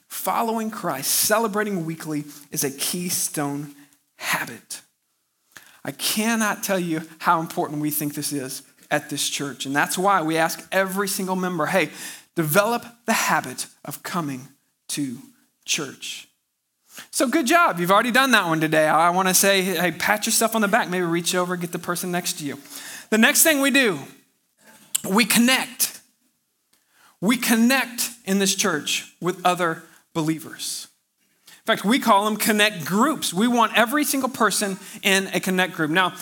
[0.09, 3.75] Following Christ, celebrating weekly, is a keystone
[4.17, 4.83] habit.
[5.85, 9.67] I cannot tell you how important we think this is at this church.
[9.67, 11.91] And that's why we ask every single member hey,
[12.37, 14.49] develop the habit of coming
[14.89, 15.19] to
[15.65, 16.29] church.
[17.11, 17.81] So, good job.
[17.81, 18.87] You've already done that one today.
[18.87, 20.91] I want to say, hey, pat yourself on the back.
[20.91, 22.59] Maybe reach over, get the person next to you.
[23.09, 23.99] The next thing we do,
[25.09, 26.01] we connect.
[27.21, 30.89] We connect in this church with other believers.
[31.65, 33.33] In fact, we call them connect groups.
[33.33, 35.93] We want every single person in a connect group.
[35.93, 36.15] Now,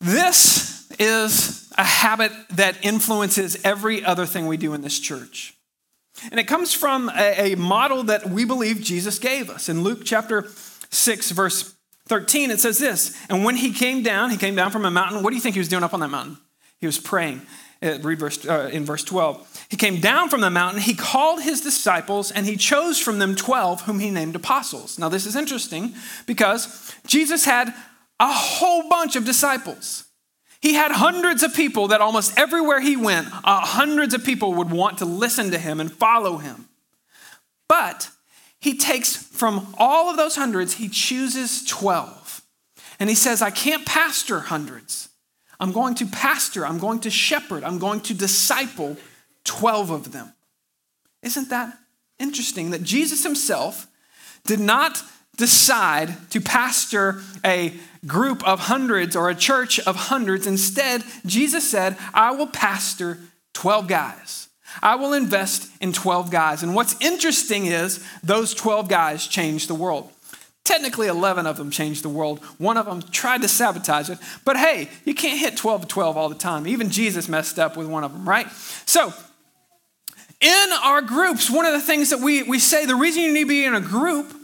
[0.00, 5.54] this is a habit that influences every other thing we do in this church.
[6.30, 9.68] And it comes from a, a model that we believe Jesus gave us.
[9.68, 10.48] In Luke chapter
[10.90, 11.74] 6, verse
[12.08, 15.22] 13, it says this And when he came down, he came down from a mountain.
[15.22, 16.38] What do you think he was doing up on that mountain?
[16.78, 17.42] He was praying.
[17.82, 19.66] Uh, read verse, uh, in verse 12.
[19.70, 23.36] He came down from the mountain, he called his disciples, and he chose from them
[23.36, 24.98] 12 whom he named apostles.
[24.98, 27.68] Now, this is interesting because Jesus had
[28.18, 30.04] a whole bunch of disciples.
[30.60, 34.70] He had hundreds of people that almost everywhere he went, uh, hundreds of people would
[34.70, 36.68] want to listen to him and follow him.
[37.68, 38.10] But
[38.58, 42.42] he takes from all of those hundreds, he chooses 12.
[42.98, 45.10] And he says, I can't pastor hundreds.
[45.58, 48.96] I'm going to pastor, I'm going to shepherd, I'm going to disciple
[49.44, 50.32] 12 of them.
[51.22, 51.76] Isn't that
[52.18, 53.86] interesting that Jesus himself
[54.44, 55.02] did not
[55.36, 57.72] decide to pastor a
[58.06, 60.46] group of hundreds or a church of hundreds?
[60.46, 63.18] Instead, Jesus said, I will pastor
[63.54, 64.48] 12 guys.
[64.82, 66.62] I will invest in 12 guys.
[66.62, 70.10] And what's interesting is those 12 guys changed the world.
[70.66, 72.40] Technically, 11 of them changed the world.
[72.58, 74.18] One of them tried to sabotage it.
[74.44, 76.66] But hey, you can't hit 12 to 12 all the time.
[76.66, 78.50] Even Jesus messed up with one of them, right?
[78.84, 79.14] So,
[80.40, 83.44] in our groups, one of the things that we, we say, the reason you need
[83.44, 84.34] to be in a group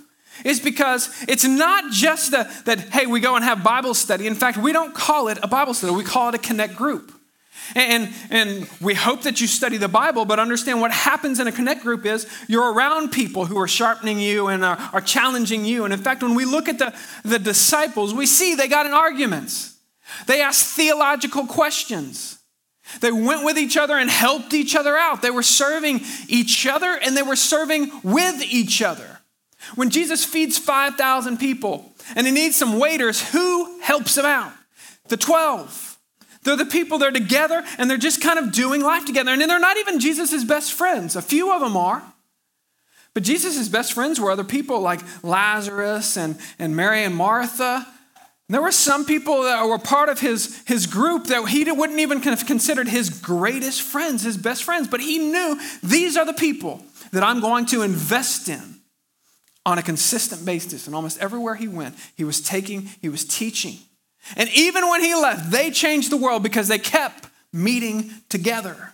[0.45, 4.29] is because it's not just the, that, hey, we go and have Bible study.
[4.29, 7.13] In fact, we don't call it a Bible study, we call it a connect group.
[7.75, 11.53] And, and we hope that you study the Bible, but understand what happens in a
[11.53, 15.85] connect group is you're around people who are sharpening you and are, are challenging you.
[15.85, 18.93] And in fact, when we look at the, the disciples, we see they got in
[18.93, 19.79] arguments.
[20.27, 22.39] They asked theological questions.
[23.01, 25.23] They went with each other and helped each other out.
[25.23, 29.21] They were serving each other and they were serving with each other.
[29.77, 34.53] When Jesus feeds 5,000 people and he needs some waiters, who helps him out?
[35.09, 35.92] The 12.
[36.45, 39.31] They're the people that are together and they're just kind of doing life together.
[39.31, 41.15] And they're not even Jesus' best friends.
[41.15, 42.03] A few of them are.
[43.15, 47.87] But Jesus' best friends were other people like Lazarus and, and Mary and Martha.
[48.49, 52.01] And there were some people that were part of his, his group that he wouldn't
[52.01, 54.89] even have considered his greatest friends, his best friends.
[54.89, 58.81] But he knew these are the people that I'm going to invest in
[59.65, 60.87] on a consistent basis.
[60.87, 63.79] And almost everywhere he went, he was taking, he was teaching.
[64.37, 68.93] And even when he left, they changed the world because they kept meeting together.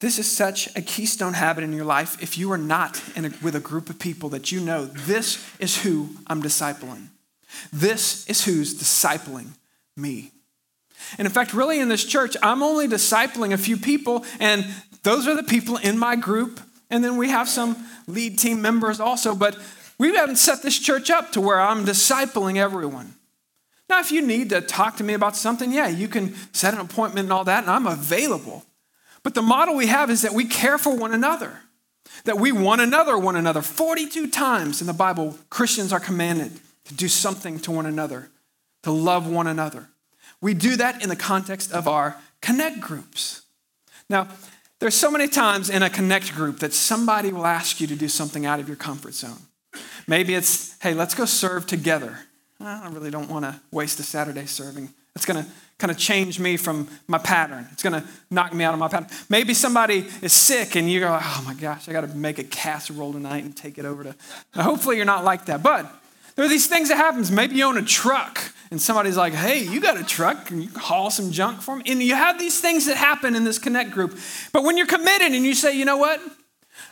[0.00, 3.54] This is such a keystone habit in your life if you are not a, with
[3.54, 7.06] a group of people that you know this is who I'm discipling.
[7.72, 9.50] This is who's discipling
[9.96, 10.32] me.
[11.18, 14.66] And in fact, really in this church, I'm only discipling a few people, and
[15.02, 16.60] those are the people in my group.
[16.90, 19.56] And then we have some lead team members also, but
[19.98, 23.14] we haven't set this church up to where I'm discipling everyone.
[23.92, 26.80] Now, if you need to talk to me about something, yeah, you can set an
[26.80, 28.64] appointment and all that, and I'm available.
[29.22, 31.60] But the model we have is that we care for one another,
[32.24, 33.60] that we one another one another.
[33.60, 38.30] 42 times in the Bible, Christians are commanded to do something to one another,
[38.84, 39.90] to love one another.
[40.40, 43.42] We do that in the context of our connect groups.
[44.08, 44.26] Now,
[44.78, 48.08] there's so many times in a connect group that somebody will ask you to do
[48.08, 49.42] something out of your comfort zone.
[50.06, 52.20] Maybe it's, hey, let's go serve together.
[52.66, 54.92] I really don't want to waste a Saturday serving.
[55.14, 57.66] It's going to kind of change me from my pattern.
[57.72, 59.08] It's going to knock me out of my pattern.
[59.28, 62.44] Maybe somebody is sick and you go, oh my gosh, I got to make a
[62.44, 64.14] casserole tonight and take it over to.
[64.54, 65.62] Now, hopefully you're not like that.
[65.62, 65.92] But
[66.34, 67.30] there are these things that happens.
[67.30, 70.70] Maybe you own a truck and somebody's like, hey, you got a truck and you
[70.76, 71.82] haul some junk for me.
[71.86, 74.16] And you have these things that happen in this connect group.
[74.52, 76.20] But when you're committed and you say, you know what?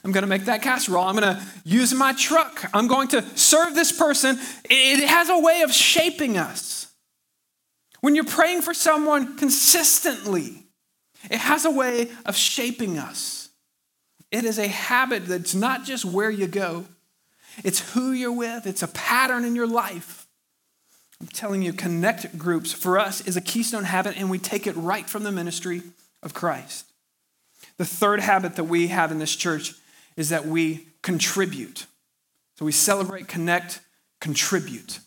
[0.04, 1.04] I'm going to make that casserole.
[1.04, 2.68] I'm going to use my truck.
[2.74, 4.38] I'm going to serve this person.
[4.64, 6.92] It has a way of shaping us.
[8.00, 10.66] When you're praying for someone consistently,
[11.30, 13.50] it has a way of shaping us.
[14.30, 16.86] It is a habit that's not just where you go,
[17.64, 20.28] it's who you're with, it's a pattern in your life.
[21.20, 24.76] I'm telling you, connect groups for us is a keystone habit, and we take it
[24.76, 25.82] right from the ministry
[26.22, 26.89] of Christ.
[27.80, 29.72] The third habit that we have in this church
[30.14, 31.86] is that we contribute.
[32.58, 33.80] So we celebrate, connect,
[34.20, 34.98] contribute.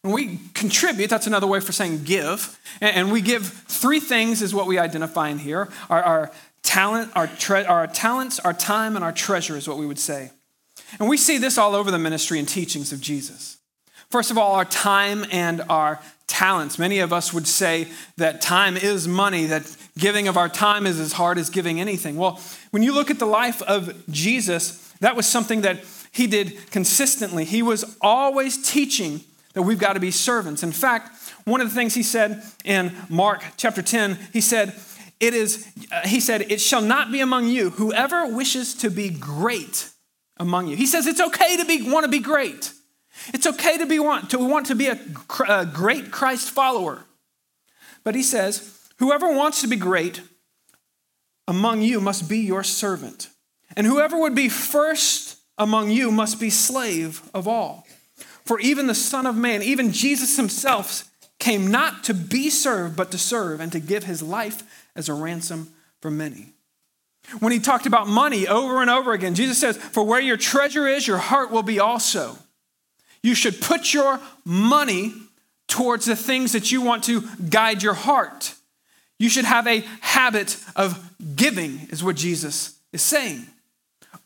[0.00, 2.58] When we contribute, that's another way for saying give.
[2.80, 7.26] And we give three things, is what we identify in here our, our talent, our,
[7.26, 10.30] tre- our talents, our time, and our treasure, is what we would say.
[10.98, 13.58] And we see this all over the ministry and teachings of Jesus.
[14.10, 16.78] First of all, our time and our talents.
[16.78, 20.98] Many of us would say that time is money, that giving of our time is
[20.98, 22.16] as hard as giving anything.
[22.16, 26.70] Well, when you look at the life of Jesus, that was something that he did
[26.70, 27.44] consistently.
[27.44, 29.20] He was always teaching
[29.54, 30.62] that we've got to be servants.
[30.62, 34.74] In fact, one of the things he said in Mark chapter 10, he said,
[35.20, 39.10] it is, uh, he said, it shall not be among you whoever wishes to be
[39.10, 39.90] great
[40.38, 40.76] among you.
[40.76, 42.72] He says it's okay to be, want to be great.
[43.28, 44.98] It's okay to be want to want to be a,
[45.48, 47.04] a great Christ follower.
[48.02, 50.22] But he says, whoever wants to be great
[51.46, 53.28] among you must be your servant.
[53.76, 57.86] And whoever would be first among you must be slave of all.
[58.44, 61.04] For even the Son of Man, even Jesus himself,
[61.38, 65.14] came not to be served, but to serve and to give his life as a
[65.14, 66.52] ransom for many.
[67.38, 70.86] When he talked about money over and over again, Jesus says, For where your treasure
[70.86, 72.38] is, your heart will be also.
[73.22, 75.12] You should put your money
[75.68, 78.54] towards the things that you want to guide your heart.
[79.18, 83.46] You should have a habit of giving, is what Jesus is saying.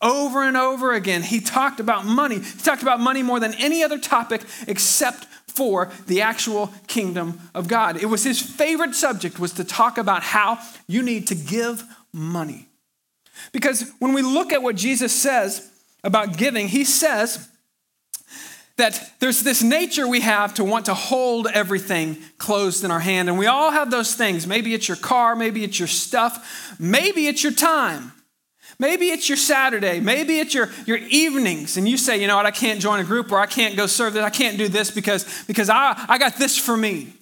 [0.01, 2.39] Over and over again, he talked about money.
[2.39, 7.67] He talked about money more than any other topic except for the actual kingdom of
[7.67, 8.01] God.
[8.01, 12.67] It was his favorite subject was to talk about how you need to give money.
[13.51, 15.69] Because when we look at what Jesus says
[16.03, 17.49] about giving, he says
[18.77, 23.29] that there's this nature we have to want to hold everything closed in our hand.
[23.29, 24.45] And we all have those things.
[24.45, 28.11] Maybe it's your car, maybe it's your stuff, maybe it's your time.
[28.77, 32.45] Maybe it's your Saturday, maybe it's your, your evenings, and you say, you know what,
[32.45, 34.91] I can't join a group or I can't go serve this, I can't do this
[34.91, 37.13] because, because I, I got this for me.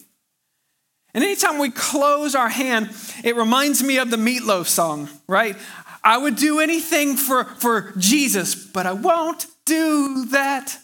[1.14, 2.90] And anytime we close our hand,
[3.24, 5.56] it reminds me of the Meat Loaf song, right?
[6.04, 10.76] I would do anything for, for Jesus, but I won't do that.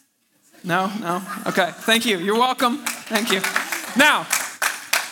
[0.64, 1.22] No, no?
[1.48, 2.18] Okay, thank you.
[2.18, 2.80] You're welcome.
[3.08, 3.42] Thank you.
[3.98, 4.28] Now,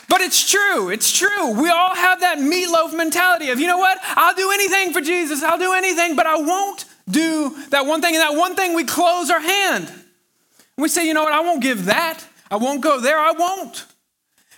[0.10, 0.89] but it's true.
[0.89, 1.51] It's true.
[1.60, 3.97] We all have that Meat Loaf mentality of, you know what?
[4.03, 5.43] I'll do anything for Jesus.
[5.43, 8.15] I'll do anything, but I won't do that one thing.
[8.15, 9.91] And that one thing, we close our hand.
[10.77, 11.33] We say, you know what?
[11.33, 12.25] I won't give that.
[12.49, 13.17] I won't go there.
[13.17, 13.86] I won't.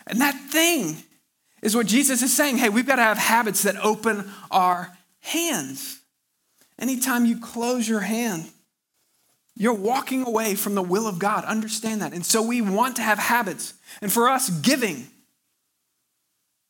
[0.06, 0.98] And that thing
[1.62, 2.58] is what Jesus is saying.
[2.58, 6.00] Hey, we've got to have habits that open our hands.
[6.78, 8.50] Anytime you close your hand,
[9.60, 11.44] you're walking away from the will of God.
[11.44, 12.14] Understand that.
[12.14, 13.74] And so we want to have habits.
[14.02, 15.08] And for us, giving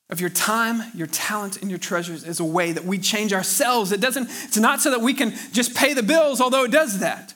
[0.10, 3.91] of your time, your talent, and your treasures is a way that we change ourselves.
[3.91, 6.99] It doesn't, it's not so that we can just pay the bills, although it does
[6.99, 7.36] that.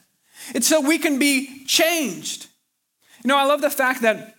[0.55, 2.47] It's so we can be changed.
[3.23, 4.35] You know, I love the fact that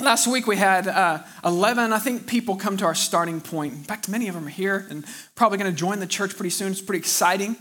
[0.00, 3.74] last week we had uh, 11, I think, people come to our starting point.
[3.74, 5.04] In fact, many of them are here and
[5.36, 6.72] probably going to join the church pretty soon.
[6.72, 7.54] It's pretty exciting.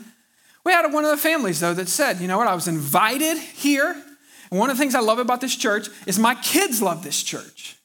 [0.65, 3.38] We had one of the families, though, that said, you know what, I was invited
[3.38, 3.91] here.
[4.52, 7.22] And one of the things I love about this church is my kids love this
[7.24, 7.78] church.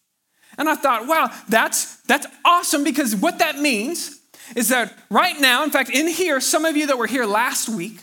[0.58, 4.20] And I thought, wow, that's, that's awesome because what that means
[4.54, 7.68] is that right now, in fact, in here, some of you that were here last
[7.68, 7.98] week,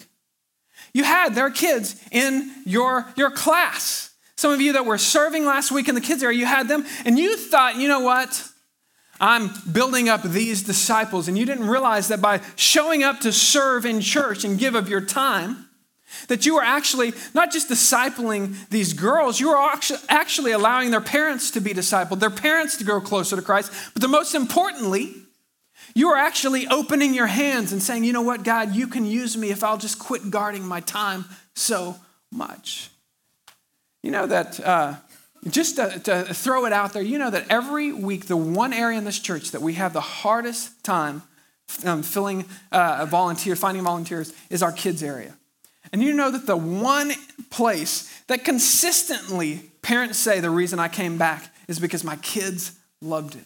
[0.93, 4.11] you had their kids in your, your class.
[4.35, 6.85] Some of you that were serving last week in the kids area, you had them,
[7.05, 8.50] and you thought, you know what?
[9.21, 11.27] I'm building up these disciples.
[11.27, 14.89] And you didn't realize that by showing up to serve in church and give of
[14.89, 15.69] your time,
[16.27, 19.79] that you are actually not just discipling these girls, you are
[20.09, 23.71] actually allowing their parents to be discipled, their parents to grow closer to Christ.
[23.93, 25.13] But the most importantly,
[25.93, 29.37] you are actually opening your hands and saying, you know what, God, you can use
[29.37, 31.95] me if I'll just quit guarding my time so
[32.31, 32.89] much.
[34.03, 34.95] You know that uh,
[35.49, 38.97] just to, to, throw it out there, you know that every week, the one area
[38.97, 41.23] in this church that we have the hardest time
[41.83, 45.35] um, filling uh, volunteer, finding volunteers, is our kids area.
[45.91, 47.11] And you know that the one
[47.49, 53.35] place that consistently parents say the reason I came back is because my kids loved
[53.35, 53.45] it.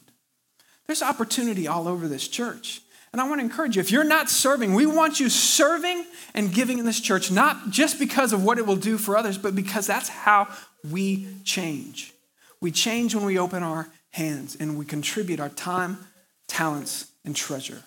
[0.88, 2.82] There's opportunity all over this church.
[3.16, 6.54] And I want to encourage you if you're not serving, we want you serving and
[6.54, 9.56] giving in this church, not just because of what it will do for others, but
[9.56, 10.50] because that's how
[10.92, 12.14] we change.
[12.60, 15.98] We change when we open our hands and we contribute our time,
[16.50, 17.84] talents, and treasure.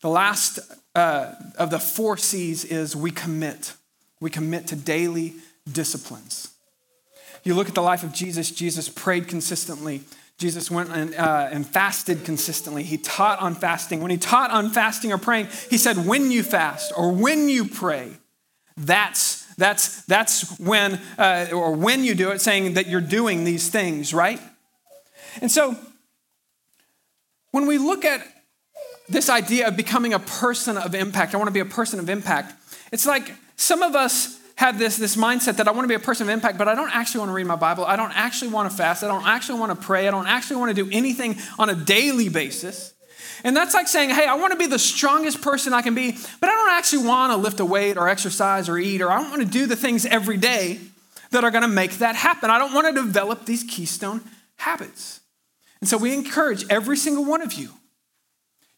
[0.00, 0.60] The last
[0.94, 3.74] uh, of the four C's is we commit.
[4.20, 5.32] We commit to daily
[5.72, 6.52] disciplines.
[7.42, 10.02] You look at the life of Jesus, Jesus prayed consistently.
[10.38, 12.82] Jesus went and, uh, and fasted consistently.
[12.82, 14.00] He taught on fasting.
[14.00, 17.66] When he taught on fasting or praying, he said, when you fast or when you
[17.66, 18.12] pray,
[18.76, 23.68] that's that's, that's when, uh, or when you do it, saying that you're doing these
[23.68, 24.40] things, right?
[25.40, 25.76] And so,
[27.50, 28.26] when we look at
[29.08, 32.08] this idea of becoming a person of impact, I want to be a person of
[32.08, 32.54] impact,
[32.92, 35.98] it's like some of us have this, this mindset that I want to be a
[35.98, 37.84] person of impact, but I don't actually want to read my Bible.
[37.84, 39.02] I don't actually want to fast.
[39.02, 40.06] I don't actually want to pray.
[40.06, 42.94] I don't actually want to do anything on a daily basis.
[43.44, 46.12] And that's like saying, hey, I want to be the strongest person I can be,
[46.40, 49.20] but I don't actually want to lift a weight or exercise or eat, or I
[49.20, 50.78] don't want to do the things every day
[51.32, 52.48] that are going to make that happen.
[52.48, 54.20] I don't want to develop these keystone
[54.56, 55.20] habits.
[55.80, 57.70] And so we encourage every single one of you.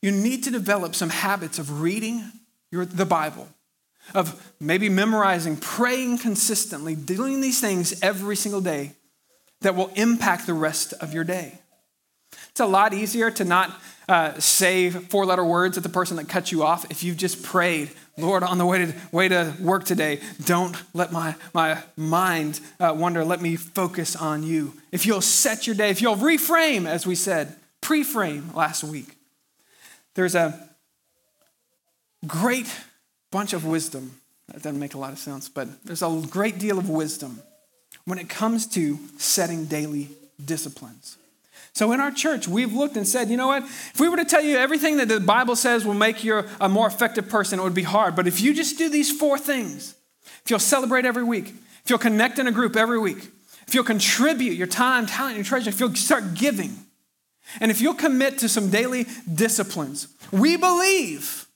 [0.01, 2.25] You need to develop some habits of reading
[2.71, 3.49] your, the Bible,
[4.13, 8.93] of maybe memorizing, praying consistently, doing these things every single day
[9.63, 11.59] that will impact the rest of your day.
[12.51, 16.29] It's a lot easier to not uh, say four letter words at the person that
[16.29, 19.85] cut you off if you've just prayed, Lord, on the way to, way to work
[19.85, 23.25] today, don't let my, my mind uh, wander.
[23.25, 24.75] Let me focus on you.
[24.93, 29.17] If you'll set your day, if you'll reframe, as we said, pre frame last week,
[30.15, 30.69] there's a
[32.27, 32.73] great
[33.35, 34.13] bunch of wisdom.
[34.47, 37.43] That doesn't make a lot of sense, but there's a great deal of wisdom
[38.05, 40.09] when it comes to setting daily
[40.43, 41.17] disciplines.
[41.73, 43.65] So in our church, we've looked and said, you know what?
[43.65, 46.69] If we were to tell you everything that the Bible says will make you a
[46.69, 48.15] more effective person, it would be hard.
[48.15, 49.97] But if you just do these four things,
[50.45, 51.49] if you'll celebrate every week,
[51.83, 53.27] if you'll connect in a group every week,
[53.67, 56.77] if you'll contribute your time, talent, and treasure, if you'll start giving,
[57.61, 61.49] and if you'll commit to some daily disciplines, we believe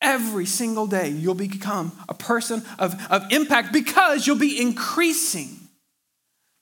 [0.00, 5.56] every single day you'll become a person of, of impact because you'll be increasing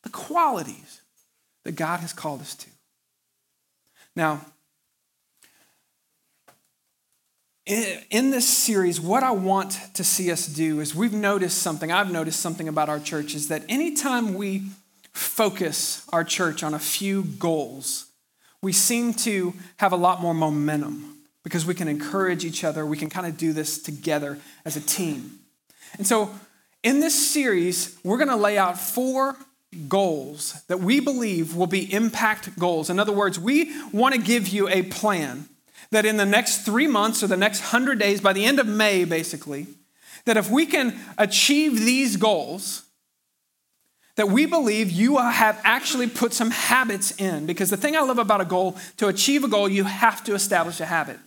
[0.03, 1.01] the qualities
[1.65, 2.71] that God has called us to.
[4.15, 4.45] Now,
[7.67, 12.13] in this series, what I want to see us do is we've noticed something, I've
[12.13, 14.65] noticed something about our church is that anytime we
[15.13, 18.07] focus our church on a few goals,
[18.61, 21.14] we seem to have a lot more momentum
[21.45, 22.85] because we can encourage each other.
[22.85, 25.39] We can kind of do this together as a team.
[25.97, 26.35] And so,
[26.83, 29.37] in this series, we're going to lay out four
[29.89, 32.91] goals that we believe will be impact goals.
[32.91, 35.49] In other words, we want to give you a plan
[35.91, 38.67] that in the next three months or the next 100 days, by the end of
[38.67, 39.67] May, basically,
[40.25, 42.83] that if we can achieve these goals,
[44.17, 47.47] that we believe you have actually put some habits in.
[47.47, 50.35] Because the thing I love about a goal, to achieve a goal, you have to
[50.35, 51.19] establish a habit.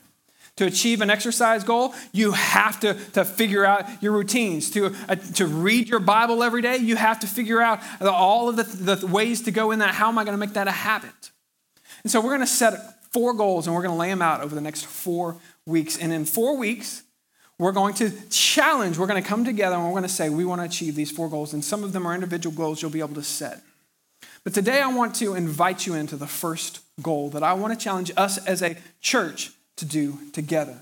[0.58, 4.72] To achieve an exercise goal, you have to, to figure out your routines.
[4.72, 8.56] To, uh, to read your Bible every day, you have to figure out all of
[8.56, 9.94] the, the ways to go in that.
[9.94, 11.32] How am I going to make that a habit?
[12.04, 14.42] And so we're going to set four goals and we're going to lay them out
[14.42, 15.98] over the next four weeks.
[15.98, 17.04] And in four weeks,
[17.60, 20.46] we're going to challenge, we're going to come together and we're going to say, we
[20.46, 21.54] want to achieve these four goals.
[21.54, 23.62] And some of them are individual goals you'll be able to set.
[24.44, 27.84] But today I want to invite you into the first goal that I want to
[27.84, 30.78] challenge us as a church to do together.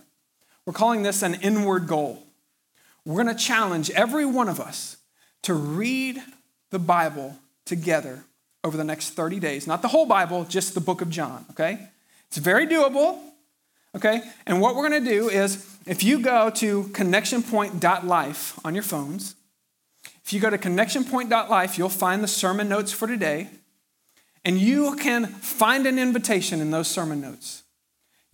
[0.66, 2.24] We're calling this an inward goal.
[3.06, 4.98] We're going to challenge every one of us
[5.44, 6.22] to read
[6.72, 8.24] the Bible together
[8.64, 9.68] over the next 30 days.
[9.68, 11.88] Not the whole Bible, just the book of John, okay?
[12.28, 13.20] It's very doable,
[13.96, 14.24] okay?
[14.48, 19.36] And what we're going to do is if you go to connectionpoint.life on your phones,
[20.24, 23.50] if you go to connectionpoint.life, you'll find the sermon notes for today,
[24.44, 27.62] and you can find an invitation in those sermon notes.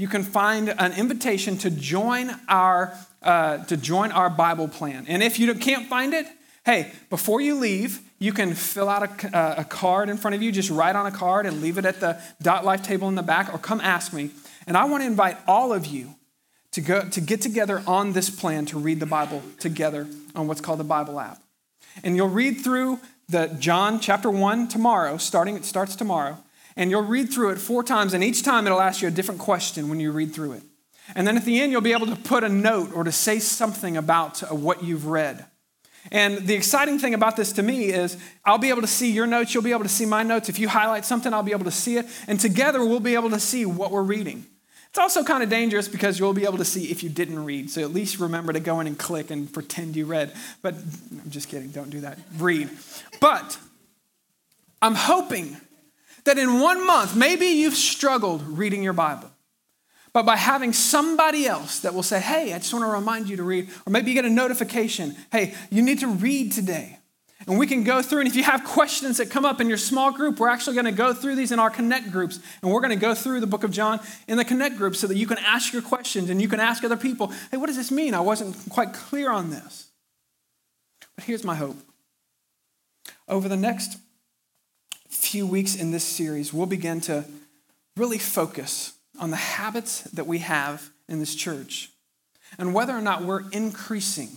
[0.01, 5.05] You can find an invitation to join our uh, to join our Bible plan.
[5.07, 6.25] And if you can't find it,
[6.65, 10.41] hey, before you leave, you can fill out a, uh, a, card in front of
[10.41, 10.51] you.
[10.51, 13.21] Just write on a card and leave it at the dot life table in the
[13.21, 14.31] back, or come ask me.
[14.65, 16.15] And I want to invite all of you
[16.71, 20.61] to, go, to get together on this plan to read the Bible together on what's
[20.61, 21.37] called the Bible app.
[22.03, 26.39] And you'll read through the John chapter 1 tomorrow, starting it starts tomorrow,
[26.75, 29.41] and you'll read through it four times, and each time it'll ask you a different
[29.41, 30.63] question when you read through it.
[31.15, 33.39] And then at the end, you'll be able to put a note or to say
[33.39, 35.45] something about uh, what you've read.
[36.11, 39.27] And the exciting thing about this to me is I'll be able to see your
[39.27, 40.49] notes, you'll be able to see my notes.
[40.49, 42.07] If you highlight something, I'll be able to see it.
[42.27, 44.45] And together, we'll be able to see what we're reading.
[44.89, 47.69] It's also kind of dangerous because you'll be able to see if you didn't read.
[47.69, 50.33] So at least remember to go in and click and pretend you read.
[50.61, 52.17] But I'm just kidding, don't do that.
[52.37, 52.69] Read.
[53.21, 53.57] But
[54.81, 55.55] I'm hoping
[56.25, 59.31] that in one month, maybe you've struggled reading your Bible.
[60.13, 63.37] But by having somebody else that will say, hey, I just want to remind you
[63.37, 66.97] to read, or maybe you get a notification, hey, you need to read today.
[67.47, 69.77] And we can go through, and if you have questions that come up in your
[69.77, 72.39] small group, we're actually going to go through these in our Connect groups.
[72.61, 75.07] And we're going to go through the book of John in the Connect group so
[75.07, 77.77] that you can ask your questions and you can ask other people, hey, what does
[77.77, 78.13] this mean?
[78.13, 79.87] I wasn't quite clear on this.
[81.15, 81.77] But here's my hope.
[83.27, 83.97] Over the next
[85.21, 87.23] few weeks in this series, we'll begin to
[87.95, 91.89] really focus on the habits that we have in this church
[92.57, 94.29] and whether or not we're increasing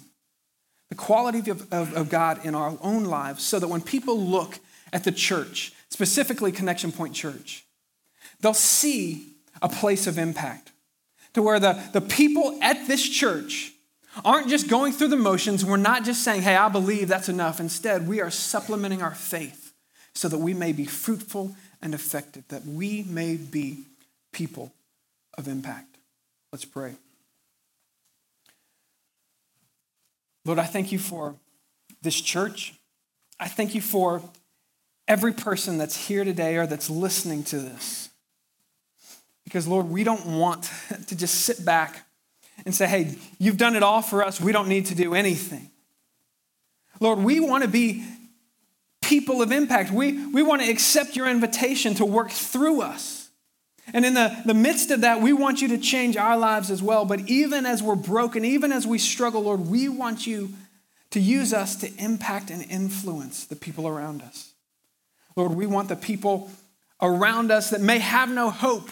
[0.90, 4.58] the quality of, of, of God in our own lives so that when people look
[4.92, 7.64] at the church, specifically Connection Point Church,
[8.40, 10.72] they'll see a place of impact
[11.32, 13.72] to where the, the people at this church
[14.22, 15.64] aren't just going through the motions.
[15.64, 17.58] We're not just saying, hey, I believe that's enough.
[17.58, 19.63] Instead, we are supplementing our faith
[20.14, 23.84] so that we may be fruitful and effective, that we may be
[24.32, 24.72] people
[25.36, 25.96] of impact.
[26.52, 26.94] Let's pray.
[30.44, 31.34] Lord, I thank you for
[32.02, 32.74] this church.
[33.40, 34.22] I thank you for
[35.08, 38.10] every person that's here today or that's listening to this.
[39.44, 40.70] Because, Lord, we don't want
[41.08, 42.06] to just sit back
[42.64, 44.40] and say, hey, you've done it all for us.
[44.40, 45.70] We don't need to do anything.
[47.00, 48.04] Lord, we want to be
[49.04, 49.90] people of impact.
[49.90, 53.28] We, we want to accept your invitation to work through us.
[53.92, 56.82] And in the, the midst of that, we want you to change our lives as
[56.82, 57.04] well.
[57.04, 60.50] But even as we're broken, even as we struggle, Lord, we want you
[61.10, 64.52] to use us to impact and influence the people around us.
[65.36, 66.50] Lord, we want the people
[67.02, 68.88] around us that may have no hope.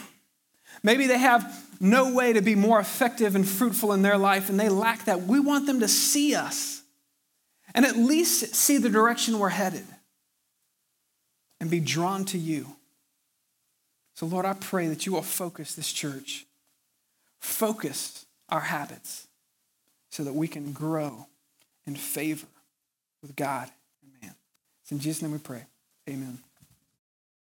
[0.83, 4.61] Maybe they have no way to be more effective and fruitful in their life, and
[4.61, 5.23] they lack that.
[5.23, 6.83] We want them to see us
[7.75, 9.85] and at least see the direction we're headed
[11.63, 12.67] and be drawn to you.
[14.17, 16.45] So, Lord, I pray that you will focus this church,
[17.39, 19.29] focus our habits,
[20.11, 21.29] so that we can grow
[21.87, 22.49] in favor
[23.23, 23.71] with God
[24.03, 24.35] and man.
[24.83, 25.63] It's in Jesus' name we pray.
[26.11, 26.41] Amen.